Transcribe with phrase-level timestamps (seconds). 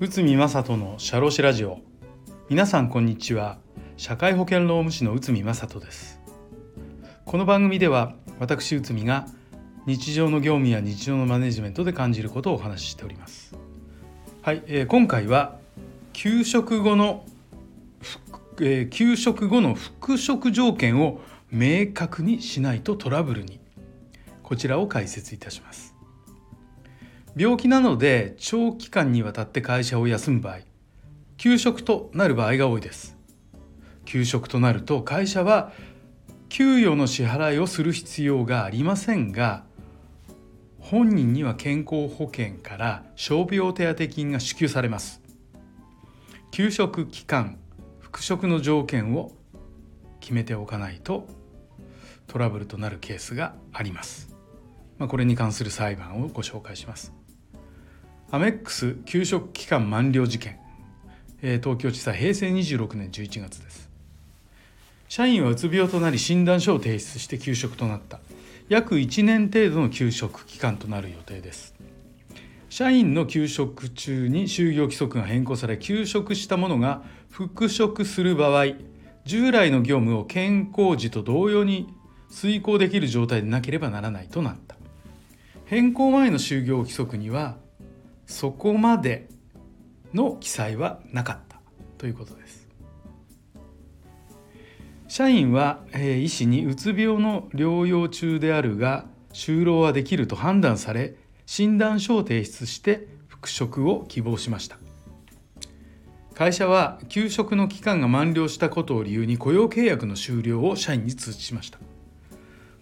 [0.00, 1.78] 内海正人のシャロシラジオ。
[2.50, 3.56] 皆さんこんにちは。
[3.96, 6.20] 社会保険労務士の内海正人です。
[7.24, 9.26] この番組では私内海が
[9.86, 13.56] 日常の業務や日常のマネジメントで感じることをお話ししております。
[14.42, 15.56] はい、えー、今回は
[16.12, 17.24] 給食後の、
[18.60, 23.58] えー、給食後の復職条件を明確にしないとトラブルに
[24.48, 25.94] こちらを解説いたします。
[27.36, 30.60] 病気なので長期間にわたって会社を休む場合
[31.36, 33.18] 休職となる場合が多いです。
[34.06, 35.70] 休職となると会社は
[36.48, 39.64] 給与の支払いをする必要がありませんが
[40.80, 45.20] 本人には健康保険から傷病手当金が支給されます。
[46.52, 47.58] 休職期間
[48.00, 49.32] 復職の条件を
[50.20, 51.28] 決めておかないと
[52.26, 54.37] トラブルとなるケースがあります、
[54.98, 57.12] まあ、これに関する裁判をご紹介します。
[58.30, 60.58] アメックス給食期間満了事件、
[61.40, 63.88] 東京地裁平成26年11月です。
[65.08, 68.20] 社員はうつ病となり診断書を提出して休職となった。
[68.68, 71.74] 約1年程度の休職期間となる予定です。
[72.68, 78.74] 社員の休職中に就業規則が変更され休職した者が復職する場合
[79.24, 81.88] 従来の業務を健康時と同様に
[82.30, 84.77] 遂行できる状態でなければならないとなった。
[85.68, 87.58] 変更前の就業規則には
[88.24, 89.28] そこまで
[90.14, 91.60] の記載はなかった
[91.98, 92.68] ということです。
[95.08, 104.78] 社員は、えー、医師にうつ病の療養中であるが就労はできると判断され診断書を提出して復職を希望しました。
[106.34, 111.78] 会社は休職の期間が満了したことを理由に雇用契約の終了を社員に通知しました。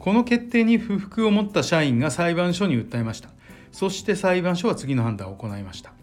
[0.07, 3.31] この決定に不服を持った社員が裁判所に訴えました。
[3.73, 5.95] そして裁判所は次の判断を行いました。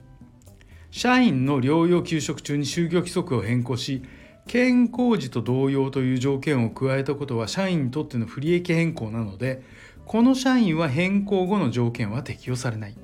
[0.91, 4.03] 社員の療養休職中に就業規則を変更し
[4.45, 9.63] 健康時と同様という条件を加えたことは社員にとっての不利益変更なので
[10.05, 12.97] この社員は変更後の条件は適用されない。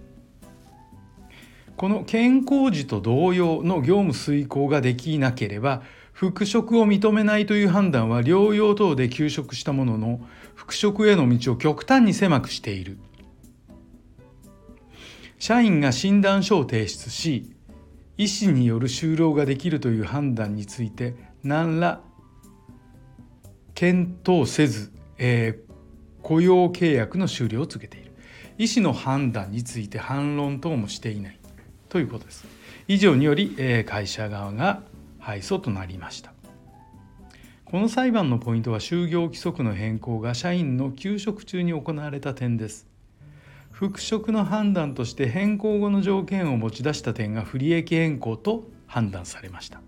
[1.77, 5.81] この健康時と同様の業務遂行ができなければ
[6.19, 10.19] 復職を認めないという判断は療養等で休職したものの
[10.53, 12.97] 復職への道を極端に狭くしている。
[15.37, 17.55] 社員が診断書を提出し
[18.17, 22.01] 医師による就労ができるという判断について何ら
[23.73, 28.11] 検討せず、えー、雇用契約の終了を告げている。
[28.57, 31.39] 医師の判断について反論等もしていない
[31.87, 32.45] ということです。
[32.89, 34.83] 以上により、えー、会社側が
[35.19, 36.33] 敗訴となりました。
[37.65, 42.87] この裁判のポイントは就業規則の変更が社員の休職中に行われた点です。
[43.69, 49.81] 復職の判断として変更後の条件を持ち出した点が不利益変更と判断されました。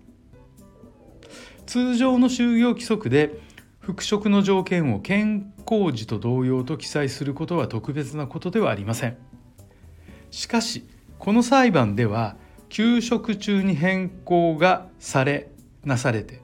[1.66, 3.40] 通常の就業規則で
[3.80, 9.16] 復職の条件を健康時と同様と記載することは特別なことではありません。
[10.30, 10.86] しかし
[11.18, 12.36] この裁判では
[12.72, 15.50] 休職中に変更がされ
[15.84, 16.40] なされて、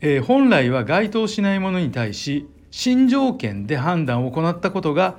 [0.00, 5.18] えー、本来は該当しないものに対し新条件で判断を行ったことが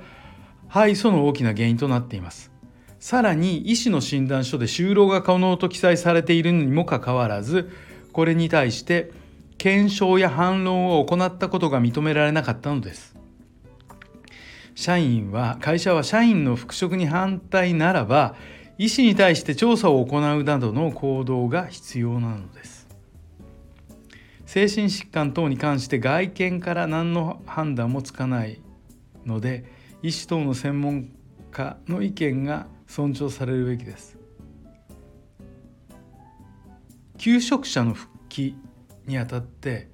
[0.66, 2.50] 敗訴の大きな原因となっています。
[2.98, 7.70] さらに医師の診断書で就労が可能と記載されているにもかかわらず
[8.12, 9.12] これに対して
[9.56, 13.14] 検証や反論を行ったことが認められなかったのです。
[14.74, 18.34] 社員は会社は社員の復職に反対ならば
[18.78, 22.88] 医師に対して調査を行うなどの行動が必要なのです。
[24.46, 28.60] 精神疾患等に関して外見から何の判断もつかない
[29.24, 29.64] ので
[30.02, 31.08] 医師等の専門
[31.50, 34.18] 家の意見が尊重されるべきです。
[37.18, 38.56] 求職者の復帰
[39.06, 39.88] にあたって、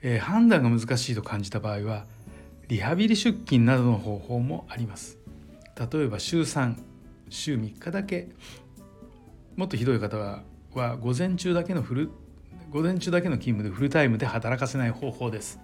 [0.00, 2.06] えー、判断が難しいと感じた場合は
[2.68, 5.18] リハビリ出勤などの方法もあります。
[5.78, 6.76] 例えば週3
[7.30, 8.28] 週3日だけ
[9.56, 10.42] もっとひどい方は
[10.74, 12.10] は午前中だけのフル
[12.70, 15.60] 午前中だけの勤務でフルタイムで働かせない方法です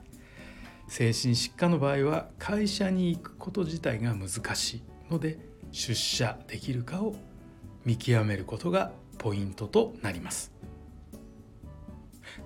[0.89, 5.39] 精神疾患の場合は会社に行くこと自体が難しいので
[5.73, 7.15] 出社できるかを
[7.85, 10.53] 見極めることがポイントとなります。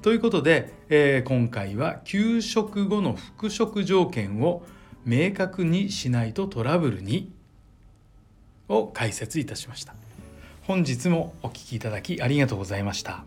[0.03, 4.65] ということで、えー、今回は休職後の復職条件を
[5.05, 7.32] 明確にしないとトラブルに
[8.69, 9.94] を解説いたしました。
[10.62, 13.25] 本日もお聴きいただきありがとうございました。